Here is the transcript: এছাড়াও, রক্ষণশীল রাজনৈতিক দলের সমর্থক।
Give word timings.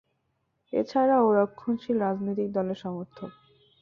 এছাড়াও, 0.73 1.25
রক্ষণশীল 1.39 1.97
রাজনৈতিক 1.99 2.49
দলের 2.51 2.77
সমর্থক। 2.77 3.31